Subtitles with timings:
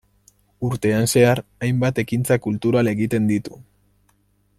[0.69, 3.61] Urtean zehar, hainbat ekintza kultural egiten ditu.